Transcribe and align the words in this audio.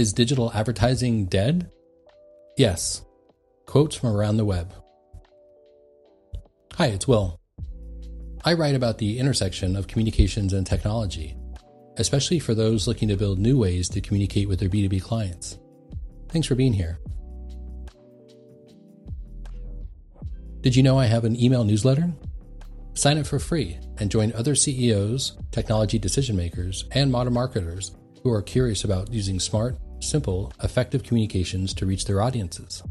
Is 0.00 0.14
digital 0.14 0.50
advertising 0.54 1.26
dead? 1.26 1.70
Yes. 2.56 3.04
Quotes 3.66 3.94
from 3.96 4.16
around 4.16 4.38
the 4.38 4.46
web. 4.46 4.72
Hi, 6.76 6.86
it's 6.86 7.06
Will. 7.06 7.38
I 8.42 8.54
write 8.54 8.74
about 8.74 8.96
the 8.96 9.18
intersection 9.18 9.76
of 9.76 9.88
communications 9.88 10.54
and 10.54 10.66
technology, 10.66 11.36
especially 11.98 12.38
for 12.38 12.54
those 12.54 12.88
looking 12.88 13.08
to 13.08 13.16
build 13.18 13.38
new 13.38 13.58
ways 13.58 13.90
to 13.90 14.00
communicate 14.00 14.48
with 14.48 14.58
their 14.58 14.70
B2B 14.70 15.02
clients. 15.02 15.58
Thanks 16.30 16.48
for 16.48 16.54
being 16.54 16.72
here. 16.72 16.98
Did 20.62 20.76
you 20.76 20.82
know 20.82 20.98
I 20.98 21.04
have 21.04 21.26
an 21.26 21.38
email 21.38 21.62
newsletter? 21.62 22.10
Sign 22.94 23.18
up 23.18 23.26
for 23.26 23.38
free 23.38 23.78
and 23.98 24.10
join 24.10 24.32
other 24.32 24.54
CEOs, 24.54 25.36
technology 25.50 25.98
decision 25.98 26.36
makers, 26.36 26.86
and 26.92 27.12
modern 27.12 27.34
marketers 27.34 27.94
who 28.22 28.32
are 28.32 28.40
curious 28.40 28.84
about 28.84 29.12
using 29.12 29.38
smart, 29.38 29.76
simple, 30.00 30.52
effective 30.62 31.02
communications 31.02 31.74
to 31.74 31.86
reach 31.86 32.04
their 32.04 32.20
audiences. 32.20 32.82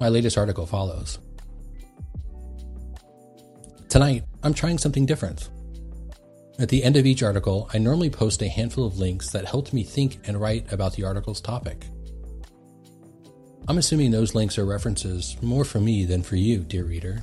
My 0.00 0.08
latest 0.08 0.38
article 0.38 0.66
follows. 0.66 1.18
Tonight, 3.88 4.24
I'm 4.42 4.54
trying 4.54 4.78
something 4.78 5.06
different. 5.06 5.50
At 6.58 6.68
the 6.68 6.84
end 6.84 6.96
of 6.96 7.06
each 7.06 7.22
article, 7.22 7.68
I 7.74 7.78
normally 7.78 8.10
post 8.10 8.42
a 8.42 8.48
handful 8.48 8.86
of 8.86 8.98
links 8.98 9.30
that 9.30 9.44
helped 9.44 9.72
me 9.72 9.82
think 9.82 10.18
and 10.26 10.40
write 10.40 10.72
about 10.72 10.94
the 10.94 11.04
article's 11.04 11.40
topic. 11.40 11.86
I'm 13.66 13.78
assuming 13.78 14.10
those 14.10 14.34
links 14.34 14.58
are 14.58 14.64
references 14.64 15.36
more 15.42 15.64
for 15.64 15.80
me 15.80 16.04
than 16.04 16.22
for 16.22 16.36
you, 16.36 16.60
dear 16.60 16.84
reader. 16.84 17.22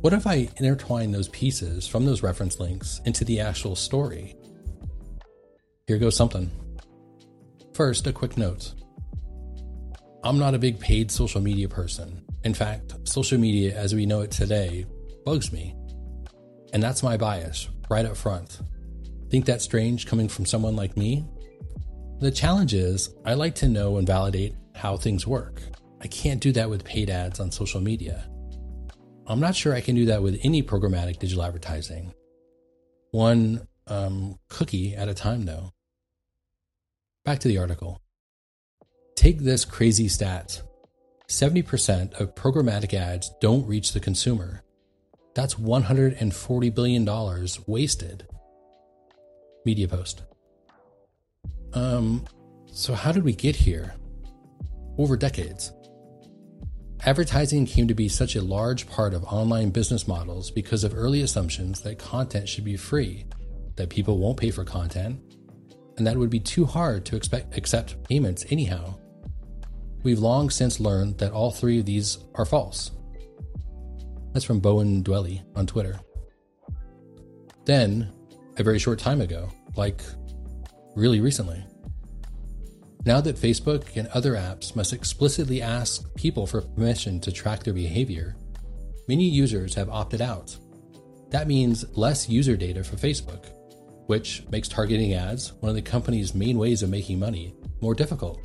What 0.00 0.12
if 0.12 0.26
I 0.26 0.48
intertwine 0.56 1.10
those 1.12 1.28
pieces 1.28 1.86
from 1.86 2.06
those 2.06 2.22
reference 2.22 2.58
links 2.58 3.00
into 3.04 3.24
the 3.24 3.40
actual 3.40 3.76
story? 3.76 4.36
Here 5.86 5.98
goes 5.98 6.16
something. 6.16 6.50
First, 7.76 8.06
a 8.06 8.12
quick 8.14 8.38
note. 8.38 8.72
I'm 10.24 10.38
not 10.38 10.54
a 10.54 10.58
big 10.58 10.80
paid 10.80 11.10
social 11.10 11.42
media 11.42 11.68
person. 11.68 12.24
In 12.42 12.54
fact, 12.54 12.94
social 13.06 13.36
media 13.36 13.76
as 13.76 13.94
we 13.94 14.06
know 14.06 14.22
it 14.22 14.30
today 14.30 14.86
bugs 15.26 15.52
me. 15.52 15.76
And 16.72 16.82
that's 16.82 17.02
my 17.02 17.18
bias, 17.18 17.68
right 17.90 18.06
up 18.06 18.16
front. 18.16 18.60
Think 19.28 19.44
that's 19.44 19.62
strange 19.62 20.06
coming 20.06 20.26
from 20.26 20.46
someone 20.46 20.74
like 20.74 20.96
me? 20.96 21.26
The 22.20 22.30
challenge 22.30 22.72
is, 22.72 23.14
I 23.26 23.34
like 23.34 23.54
to 23.56 23.68
know 23.68 23.98
and 23.98 24.06
validate 24.06 24.54
how 24.74 24.96
things 24.96 25.26
work. 25.26 25.60
I 26.00 26.06
can't 26.06 26.40
do 26.40 26.52
that 26.52 26.70
with 26.70 26.82
paid 26.82 27.10
ads 27.10 27.40
on 27.40 27.52
social 27.52 27.82
media. 27.82 28.26
I'm 29.26 29.40
not 29.40 29.54
sure 29.54 29.74
I 29.74 29.82
can 29.82 29.96
do 29.96 30.06
that 30.06 30.22
with 30.22 30.40
any 30.42 30.62
programmatic 30.62 31.18
digital 31.18 31.44
advertising. 31.44 32.14
One 33.10 33.68
um, 33.86 34.38
cookie 34.48 34.96
at 34.96 35.10
a 35.10 35.14
time, 35.14 35.44
though. 35.44 35.74
Back 37.26 37.40
to 37.40 37.48
the 37.48 37.58
article. 37.58 38.00
Take 39.16 39.40
this 39.40 39.66
crazy 39.66 40.08
stat 40.08 40.62
70% 41.28 42.18
of 42.20 42.34
programmatic 42.34 42.94
ads 42.94 43.30
don't 43.40 43.66
reach 43.66 43.92
the 43.92 44.00
consumer. 44.00 44.62
That's 45.34 45.56
$140 45.56 46.74
billion 46.74 47.46
wasted. 47.66 48.26
MediaPost. 49.66 50.22
Um, 51.74 52.24
so 52.72 52.94
how 52.94 53.12
did 53.12 53.24
we 53.24 53.34
get 53.34 53.56
here? 53.56 53.96
over 54.98 55.16
decades. 55.16 55.72
Advertising 57.04 57.66
came 57.66 57.86
to 57.88 57.94
be 57.94 58.08
such 58.08 58.36
a 58.36 58.42
large 58.42 58.88
part 58.88 59.14
of 59.14 59.24
online 59.24 59.70
business 59.70 60.08
models 60.08 60.50
because 60.50 60.82
of 60.84 60.94
early 60.94 61.20
assumptions 61.22 61.82
that 61.82 61.98
content 61.98 62.48
should 62.48 62.64
be 62.64 62.76
free, 62.76 63.26
that 63.76 63.90
people 63.90 64.18
won't 64.18 64.38
pay 64.38 64.50
for 64.50 64.64
content, 64.64 65.20
and 65.96 66.06
that 66.06 66.14
it 66.14 66.18
would 66.18 66.30
be 66.30 66.40
too 66.40 66.64
hard 66.64 67.04
to 67.06 67.16
expect, 67.16 67.56
accept 67.56 68.02
payments 68.04 68.44
anyhow. 68.50 68.94
We've 70.02 70.18
long 70.18 70.50
since 70.50 70.78
learned 70.78 71.18
that 71.18 71.32
all 71.32 71.50
three 71.50 71.80
of 71.80 71.86
these 71.86 72.18
are 72.34 72.44
false. 72.44 72.92
That's 74.32 74.44
from 74.44 74.60
Bowen 74.60 75.02
Dwelle 75.02 75.42
on 75.56 75.66
Twitter. 75.66 75.98
Then, 77.64 78.12
a 78.58 78.62
very 78.62 78.78
short 78.78 78.98
time 78.98 79.20
ago, 79.20 79.50
like 79.76 80.02
really 80.94 81.20
recently, 81.20 81.64
now 83.04 83.20
that 83.20 83.36
Facebook 83.36 83.96
and 83.96 84.08
other 84.08 84.34
apps 84.34 84.74
must 84.74 84.92
explicitly 84.92 85.62
ask 85.62 86.12
people 86.16 86.46
for 86.46 86.60
permission 86.60 87.20
to 87.20 87.32
track 87.32 87.64
their 87.64 87.72
behavior, 87.72 88.36
many 89.08 89.24
users 89.24 89.74
have 89.74 89.88
opted 89.88 90.20
out. 90.20 90.56
That 91.30 91.48
means 91.48 91.84
less 91.96 92.28
user 92.28 92.56
data 92.56 92.84
for 92.84 92.96
Facebook, 92.96 93.46
which 94.06 94.44
makes 94.50 94.68
targeting 94.68 95.14
ads, 95.14 95.52
one 95.60 95.70
of 95.70 95.76
the 95.76 95.82
company's 95.82 96.34
main 96.34 96.58
ways 96.58 96.82
of 96.82 96.90
making 96.90 97.18
money, 97.18 97.54
more 97.80 97.94
difficult. 97.94 98.40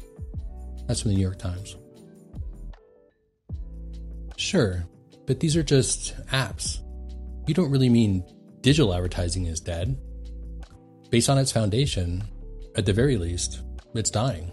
That's 0.88 1.02
from 1.02 1.12
the 1.12 1.18
New 1.18 1.24
York 1.24 1.40
Times. 1.40 1.76
Sure, 4.38 4.84
but 5.28 5.40
these 5.40 5.56
are 5.56 5.64
just 5.64 6.16
apps. 6.28 6.80
You 7.48 7.54
don't 7.54 7.72
really 7.72 7.90
mean 7.90 8.24
digital 8.62 8.94
advertising 8.94 9.46
is 9.46 9.60
dead. 9.60 9.98
Based 11.10 11.30
on 11.30 11.38
its 11.38 11.52
foundation, 11.52 12.24
at 12.76 12.86
the 12.86 12.94
very 12.94 13.18
least, 13.18 13.62
it's 13.94 14.10
dying. 14.10 14.52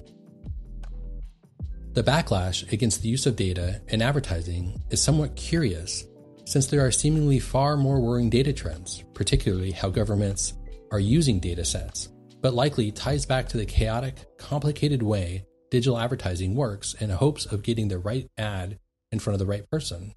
The 1.94 2.02
backlash 2.02 2.70
against 2.72 3.02
the 3.02 3.08
use 3.08 3.26
of 3.26 3.36
data 3.36 3.80
in 3.88 4.02
advertising 4.02 4.82
is 4.90 5.02
somewhat 5.02 5.36
curious, 5.36 6.04
since 6.44 6.66
there 6.66 6.84
are 6.84 6.90
seemingly 6.90 7.40
far 7.40 7.76
more 7.76 8.00
worrying 8.00 8.30
data 8.30 8.52
trends, 8.52 9.04
particularly 9.14 9.70
how 9.70 9.88
governments 9.88 10.52
are 10.90 11.00
using 11.00 11.40
data 11.40 11.64
sets, 11.64 12.08
but 12.40 12.54
likely 12.54 12.90
ties 12.90 13.26
back 13.26 13.48
to 13.48 13.56
the 13.56 13.66
chaotic, 13.66 14.38
complicated 14.38 15.02
way 15.02 15.44
digital 15.70 15.98
advertising 15.98 16.54
works 16.54 16.94
in 16.94 17.10
hopes 17.10 17.44
of 17.46 17.62
getting 17.62 17.88
the 17.88 17.98
right 17.98 18.28
ad 18.38 18.78
in 19.12 19.18
front 19.18 19.34
of 19.34 19.38
the 19.38 19.50
right 19.50 19.68
person. 19.70 20.14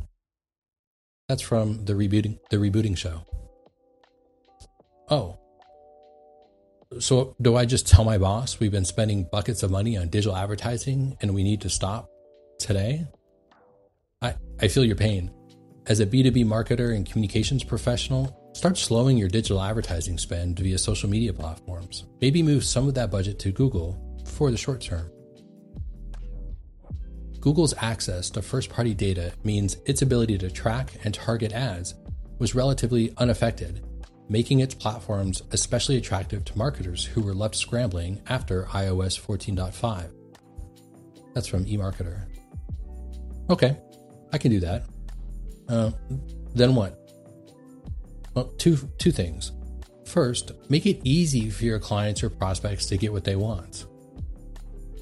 That's 1.27 1.41
from 1.41 1.85
the 1.85 1.93
rebooting 1.93 2.39
the 2.49 2.57
rebooting 2.57 2.97
show. 2.97 3.25
Oh, 5.09 5.41
so, 6.99 7.35
do 7.41 7.55
I 7.55 7.63
just 7.63 7.87
tell 7.87 8.03
my 8.03 8.17
boss 8.17 8.59
we've 8.59 8.71
been 8.71 8.83
spending 8.83 9.23
buckets 9.31 9.63
of 9.63 9.71
money 9.71 9.95
on 9.95 10.09
digital 10.09 10.35
advertising 10.35 11.17
and 11.21 11.33
we 11.33 11.41
need 11.41 11.61
to 11.61 11.69
stop 11.69 12.09
today? 12.59 13.07
I, 14.21 14.35
I 14.59 14.67
feel 14.67 14.83
your 14.83 14.97
pain. 14.97 15.31
As 15.87 16.01
a 16.01 16.05
B2B 16.05 16.45
marketer 16.45 16.93
and 16.93 17.09
communications 17.09 17.63
professional, 17.63 18.37
start 18.53 18.77
slowing 18.77 19.17
your 19.17 19.29
digital 19.29 19.61
advertising 19.61 20.17
spend 20.17 20.59
via 20.59 20.77
social 20.77 21.09
media 21.09 21.33
platforms. 21.33 22.05
Maybe 22.19 22.43
move 22.43 22.63
some 22.63 22.87
of 22.87 22.93
that 22.95 23.11
budget 23.11 23.39
to 23.39 23.51
Google 23.51 23.99
for 24.25 24.51
the 24.51 24.57
short 24.57 24.81
term. 24.81 25.09
Google's 27.39 27.73
access 27.79 28.29
to 28.31 28.41
first 28.41 28.69
party 28.69 28.93
data 28.93 29.33
means 29.43 29.77
its 29.85 30.01
ability 30.01 30.37
to 30.37 30.51
track 30.51 30.93
and 31.03 31.13
target 31.13 31.53
ads 31.53 31.95
was 32.39 32.53
relatively 32.53 33.13
unaffected 33.17 33.83
making 34.31 34.61
its 34.61 34.73
platforms 34.73 35.43
especially 35.51 35.97
attractive 35.97 36.45
to 36.45 36.57
marketers 36.57 37.03
who 37.03 37.21
were 37.21 37.33
left 37.33 37.53
scrambling 37.53 38.21
after 38.27 38.63
iOS 38.67 39.19
14.5. 39.19 40.09
That's 41.33 41.47
from 41.47 41.65
eMarketer. 41.65 42.21
Okay, 43.49 43.77
I 44.31 44.37
can 44.37 44.51
do 44.51 44.61
that. 44.61 44.85
Uh, 45.67 45.91
then 46.55 46.75
what? 46.75 46.97
Well, 48.33 48.45
two 48.57 48.77
two 48.97 49.11
things. 49.11 49.51
First, 50.05 50.51
make 50.69 50.85
it 50.85 50.99
easy 51.03 51.49
for 51.49 51.65
your 51.65 51.79
clients 51.79 52.23
or 52.23 52.29
prospects 52.29 52.85
to 52.87 52.97
get 52.97 53.13
what 53.13 53.23
they 53.23 53.35
want. 53.35 53.85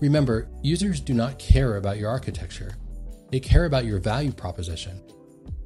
Remember, 0.01 0.49
users 0.61 0.99
do 1.01 1.13
not 1.13 1.39
care 1.39 1.77
about 1.77 1.97
your 1.97 2.09
architecture. 2.09 2.75
They 3.31 3.39
care 3.39 3.65
about 3.65 3.85
your 3.85 3.99
value 3.99 4.31
proposition. 4.31 5.01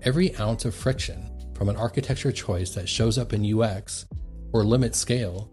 Every 0.02 0.36
ounce 0.38 0.66
of 0.66 0.76
friction 0.76 1.30
from 1.56 1.70
an 1.70 1.76
architecture 1.76 2.32
choice 2.32 2.74
that 2.76 2.90
shows 2.90 3.18
up 3.18 3.32
in 3.32 3.62
UX, 3.62 4.06
or 4.52 4.64
limits 4.64 4.98
scale, 4.98 5.52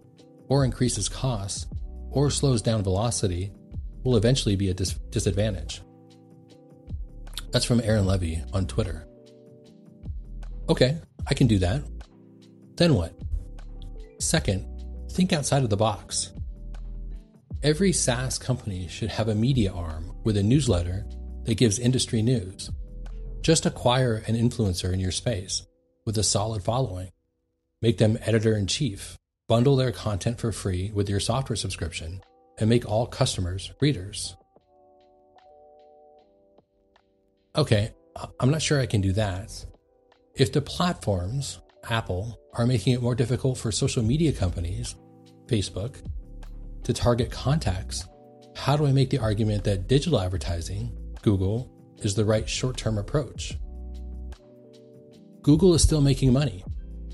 or 0.49 0.65
increases 0.65 1.09
costs, 1.09 1.67
or 2.11 2.31
slows 2.31 2.63
down 2.63 2.83
velocity, 2.83 3.53
will 4.03 4.17
eventually 4.17 4.57
be 4.57 4.71
a 4.71 4.75
dis- 4.75 4.95
disadvantage. 5.11 5.83
That's 7.53 7.65
from 7.65 7.81
Aaron 7.81 8.07
Levie 8.07 8.43
on 8.53 8.67
Twitter. 8.67 9.07
Okay, 10.69 10.99
I 11.27 11.35
can 11.35 11.47
do 11.47 11.59
that. 11.59 11.83
Then 12.81 12.95
what? 12.95 13.13
Second, 14.21 14.67
think 15.11 15.35
outside 15.35 15.63
of 15.63 15.69
the 15.69 15.77
box. 15.77 16.33
Every 17.63 17.93
SaaS 17.93 18.39
company 18.39 18.89
should 18.89 19.11
have 19.11 19.29
a 19.29 19.35
media 19.35 19.71
arm 19.71 20.17
with 20.25 20.39
a 20.39 20.43
newsletter 20.43 21.05
that 21.45 21.59
gives 21.59 21.79
industry 21.79 22.23
news. 22.23 22.71
Just 23.43 23.67
acquire 23.67 24.23
an 24.27 24.35
influencer 24.35 24.95
in 24.95 24.99
your 24.99 25.11
space 25.11 25.67
with 26.07 26.17
a 26.17 26.23
solid 26.23 26.63
following. 26.63 27.11
Make 27.83 27.99
them 27.99 28.17
editor 28.23 28.57
in 28.57 28.67
chief, 28.67 29.19
bundle 29.47 29.77
their 29.77 29.93
content 29.93 30.41
for 30.41 30.51
free 30.51 30.91
with 30.95 31.11
your 31.11 31.21
software 31.21 31.57
subscription, 31.57 32.23
and 32.59 32.71
make 32.71 32.89
all 32.89 33.07
customers 33.07 33.71
readers. 33.83 34.39
Okay, 37.55 37.93
I'm 38.41 38.51
not 38.51 38.63
sure 38.63 38.81
I 38.81 38.87
can 38.87 39.03
do 39.03 39.13
that. 39.13 39.67
If 40.35 40.51
the 40.51 40.63
platforms, 40.63 41.61
Apple, 41.91 42.40
are 42.55 42.67
making 42.67 42.93
it 42.93 43.03
more 43.03 43.15
difficult 43.15 43.59
for 43.59 43.71
social 43.71 44.03
media 44.03 44.33
companies, 44.33 44.97
Facebook, 45.47 45.97
to 46.85 46.93
target 46.93 47.31
contacts, 47.31 48.07
how 48.57 48.77
do 48.77 48.87
I 48.87 48.93
make 48.93 49.11
the 49.11 49.19
argument 49.19 49.65
that 49.65 49.89
digital 49.89 50.21
advertising, 50.21 50.97
Google, 51.23 51.71
is 51.99 52.15
the 52.15 52.25
right 52.25 52.49
short 52.49 52.77
term 52.77 52.99
approach? 52.99 53.57
Google 55.43 55.75
is 55.75 55.83
still 55.83 56.01
making 56.01 56.33
money, 56.33 56.65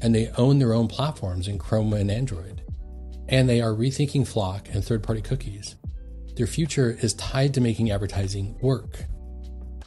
and 0.02 0.14
they 0.14 0.30
own 0.36 0.58
their 0.58 0.72
own 0.72 0.88
platforms 0.88 1.48
in 1.48 1.58
Chrome 1.58 1.92
and 1.92 2.10
Android. 2.10 2.62
And 3.28 3.48
they 3.48 3.60
are 3.60 3.72
rethinking 3.72 4.22
FLoC 4.22 4.74
and 4.74 4.84
third 4.84 5.02
party 5.02 5.20
cookies. 5.20 5.76
Their 6.36 6.46
future 6.46 6.96
is 7.00 7.14
tied 7.14 7.54
to 7.54 7.60
making 7.60 7.90
advertising 7.90 8.58
work. 8.60 9.04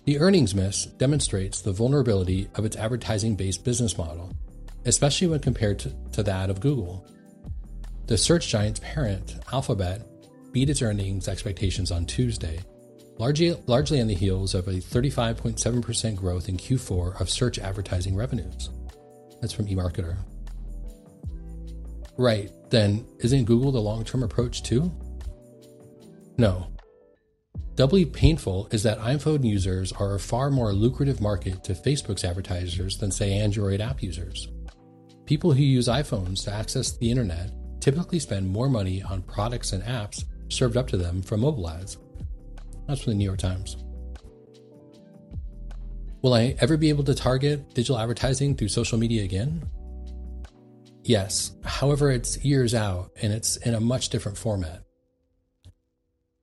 The 0.05 0.19
earnings 0.19 0.55
miss 0.55 0.85
demonstrates 0.85 1.61
the 1.61 1.71
vulnerability 1.71 2.49
of 2.55 2.65
its 2.65 2.75
advertising 2.75 3.35
based 3.35 3.63
business 3.63 3.97
model, 3.97 4.31
especially 4.85 5.27
when 5.27 5.39
compared 5.39 5.79
to, 5.79 5.93
to 6.13 6.23
that 6.23 6.49
of 6.49 6.59
Google. 6.59 7.05
The 8.07 8.17
search 8.17 8.47
giant's 8.47 8.79
parent, 8.79 9.35
Alphabet, 9.51 10.05
beat 10.51 10.69
its 10.69 10.81
earnings 10.81 11.27
expectations 11.27 11.91
on 11.91 12.05
Tuesday, 12.05 12.59
largely, 13.17 13.55
largely 13.67 14.01
on 14.01 14.07
the 14.07 14.15
heels 14.15 14.55
of 14.55 14.67
a 14.67 14.73
35.7% 14.73 16.15
growth 16.15 16.49
in 16.49 16.57
Q4 16.57 17.21
of 17.21 17.29
search 17.29 17.59
advertising 17.59 18.15
revenues. 18.15 18.69
That's 19.41 19.53
from 19.53 19.67
eMarketer. 19.67 20.17
Right, 22.17 22.51
then 22.69 23.05
isn't 23.19 23.45
Google 23.45 23.71
the 23.71 23.79
long 23.79 24.03
term 24.03 24.23
approach 24.23 24.63
too? 24.63 24.91
No. 26.37 26.67
Doubly 27.75 28.05
painful 28.05 28.67
is 28.71 28.83
that 28.83 28.99
iPhone 28.99 29.45
users 29.45 29.93
are 29.93 30.15
a 30.15 30.19
far 30.19 30.49
more 30.49 30.73
lucrative 30.73 31.21
market 31.21 31.63
to 31.63 31.73
Facebook's 31.73 32.25
advertisers 32.25 32.97
than, 32.97 33.11
say, 33.11 33.33
Android 33.33 33.79
app 33.79 34.03
users. 34.03 34.49
People 35.29 35.53
who 35.53 35.61
use 35.61 35.87
iPhones 35.87 36.43
to 36.45 36.51
access 36.51 36.93
the 36.93 37.11
internet 37.11 37.51
typically 37.79 38.17
spend 38.17 38.49
more 38.49 38.67
money 38.67 39.03
on 39.03 39.21
products 39.21 39.73
and 39.73 39.83
apps 39.83 40.23
served 40.47 40.75
up 40.75 40.87
to 40.87 40.97
them 40.97 41.21
from 41.21 41.41
mobile 41.41 41.69
ads. 41.69 41.99
That's 42.87 43.01
from 43.01 43.11
the 43.11 43.17
New 43.19 43.25
York 43.25 43.37
Times. 43.37 43.77
Will 46.23 46.33
I 46.33 46.55
ever 46.57 46.77
be 46.77 46.89
able 46.89 47.03
to 47.03 47.13
target 47.13 47.75
digital 47.75 47.99
advertising 47.99 48.55
through 48.55 48.69
social 48.69 48.97
media 48.97 49.23
again? 49.23 49.69
Yes, 51.03 51.51
however, 51.63 52.09
it's 52.09 52.43
years 52.43 52.73
out 52.73 53.11
and 53.21 53.31
it's 53.31 53.57
in 53.57 53.75
a 53.75 53.79
much 53.79 54.09
different 54.09 54.35
format. 54.35 54.81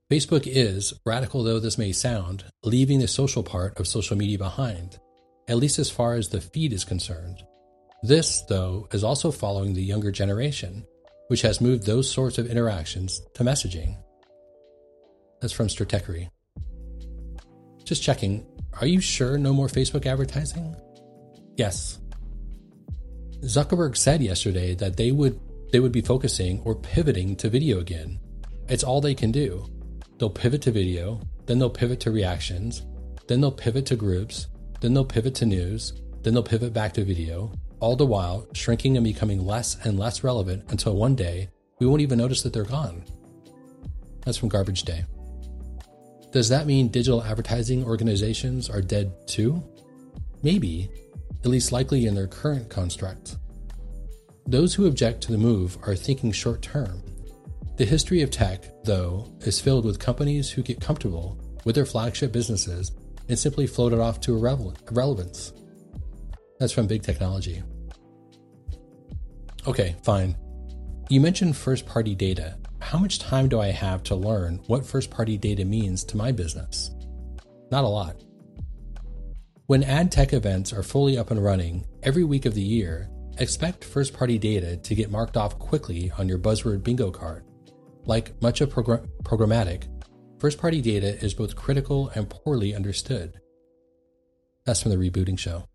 Facebook 0.09 0.45
is, 0.47 0.95
radical 1.05 1.43
though 1.43 1.59
this 1.59 1.77
may 1.77 1.91
sound, 1.91 2.45
leaving 2.63 3.01
the 3.01 3.09
social 3.09 3.43
part 3.43 3.81
of 3.81 3.89
social 3.89 4.17
media 4.17 4.39
behind, 4.39 5.01
at 5.49 5.57
least 5.57 5.81
as 5.81 5.91
far 5.91 6.15
as 6.15 6.29
the 6.29 6.41
feed 6.41 6.73
is 6.73 6.85
concerned. 6.85 7.43
This, 8.03 8.43
though, 8.43 8.89
is 8.93 9.05
also 9.05 9.31
following 9.31 9.75
the 9.75 9.83
younger 9.83 10.11
generation, 10.11 10.87
which 11.29 11.43
has 11.43 11.61
moved 11.61 11.87
those 11.87 12.11
sorts 12.11 12.39
of 12.39 12.47
interactions 12.47 13.21
to 13.35 13.45
messaging. 13.45 13.97
That's 15.41 15.53
from 15.53 15.69
Stratechery. 15.69 16.29
Just 17.85 18.03
checking, 18.03 18.47
are 18.81 18.87
you 18.87 19.01
sure 19.01 19.39
no 19.39 19.53
more 19.53 19.69
Facebook 19.69 20.07
advertising? 20.07 20.77
Yes. 21.57 21.99
Zuckerberg 23.41 23.97
said 23.97 24.23
yesterday 24.23 24.75
that 24.75 24.97
they 24.97 25.13
would 25.13 25.39
they 25.73 25.81
would 25.81 25.93
be 25.93 26.01
focusing 26.01 26.61
or 26.65 26.77
pivoting 26.77 27.35
to 27.37 27.49
video 27.49 27.81
again. 27.81 28.21
It's 28.69 28.85
all 28.85 29.01
they 29.01 29.15
can 29.15 29.33
do. 29.33 29.67
They'll 30.19 30.31
pivot 30.31 30.63
to 30.63 30.71
video, 30.71 31.21
then 31.47 31.59
they'll 31.59 31.71
pivot 31.71 32.01
to 32.01 32.11
reactions, 32.11 32.83
then 33.27 33.41
they'll 33.41 33.53
pivot 33.53 33.87
to 33.87 33.97
groups, 33.97 34.47
then 34.81 34.95
they'll 34.95 35.05
pivot 35.05 35.35
to 35.37 35.47
news, 35.47 35.93
then 36.23 36.35
they'll 36.35 36.43
pivot 36.43 36.73
back 36.73 36.93
to 36.95 37.05
video, 37.05 37.53
all 37.81 37.97
the 37.97 38.07
while 38.07 38.47
shrinking 38.53 38.97
and 38.97 39.05
becoming 39.05 39.45
less 39.45 39.77
and 39.85 39.99
less 39.99 40.25
relevant 40.25 40.65
until 40.69 40.97
one 40.97 41.15
day 41.15 41.49
we 41.79 41.87
won't 41.87 42.01
even 42.01 42.19
notice 42.19 42.43
that 42.43 42.53
they're 42.53 42.65
gone. 42.65 43.05
That's 44.25 44.39
from 44.39 44.49
Garbage 44.49 44.83
Day. 44.83 45.05
Does 46.33 46.49
that 46.49 46.67
mean 46.67 46.89
digital 46.89 47.23
advertising 47.23 47.85
organizations 47.85 48.69
are 48.69 48.83
dead 48.83 49.13
too? 49.27 49.63
Maybe, 50.43 50.91
at 51.41 51.51
least 51.51 51.73
likely 51.73 52.07
in 52.07 52.15
their 52.15 52.27
current 52.27 52.69
construct. 52.69 53.37
Those 54.47 54.75
who 54.75 54.87
object 54.87 55.23
to 55.23 55.33
the 55.33 55.39
move 55.39 55.79
are 55.83 55.95
thinking 55.95 56.33
short 56.33 56.63
term. 56.63 57.03
The 57.77 57.85
history 57.85 58.23
of 58.23 58.31
tech, 58.31 58.65
though, 58.85 59.33
is 59.41 59.61
filled 59.61 59.85
with 59.85 59.99
companies 59.99 60.51
who 60.51 60.63
get 60.63 60.81
comfortable 60.81 61.39
with 61.65 61.75
their 61.75 61.85
flagship 61.87 62.33
businesses 62.33 62.93
and 63.29 63.39
simply 63.39 63.67
float 63.67 63.93
it 63.93 63.99
off 63.99 64.21
to 64.23 64.37
irrelevance. 64.37 65.53
That's 66.59 66.73
from 66.73 66.87
Big 66.87 67.03
Technology. 67.03 67.63
Okay, 69.67 69.97
fine. 70.03 70.37
You 71.11 71.21
mentioned 71.21 71.57
first 71.57 71.87
party 71.87 72.15
data. 72.15 72.57
How 72.81 72.99
much 72.99 73.19
time 73.19 73.49
do 73.49 73.61
I 73.61 73.69
have 73.69 74.03
to 74.05 74.15
learn 74.15 74.61
what 74.67 74.87
first 74.87 75.11
party 75.11 75.37
data 75.37 75.65
means 75.65 76.05
to 76.05 76.17
my 76.17 76.33
business? 76.33 76.95
Not 77.71 77.85
a 77.85 77.89
lot. 77.89 78.23
When 79.67 79.83
ad 79.83 80.13
tech 80.13 80.33
events 80.33 80.73
are 80.73 80.85
fully 80.85 81.19
up 81.19 81.33
and 81.33 81.43
running 81.43 81.85
every 82.05 82.23
week 82.23 82.47
of 82.47 82.55
the 82.55 82.63
year, 82.63 83.11
expect 83.39 83.85
first 83.85 84.15
party 84.15 84.39
data 84.39 84.77
to 84.77 84.95
get 84.95 85.11
marked 85.11 85.37
off 85.37 85.59
quickly 85.59 86.13
on 86.17 86.29
your 86.29 86.39
buzzword 86.39 86.85
bingo 86.85 87.11
card. 87.11 87.45
Like 88.05 88.41
much 88.41 88.61
of 88.61 88.73
progr- 88.73 89.09
programmatic, 89.25 89.89
first 90.39 90.59
party 90.59 90.81
data 90.81 91.23
is 91.25 91.35
both 91.35 91.57
critical 91.57 92.09
and 92.15 92.31
poorly 92.31 92.75
understood. 92.75 93.41
That's 94.65 94.83
from 94.83 94.93
the 94.93 94.97
rebooting 94.97 95.39
show. 95.39 95.67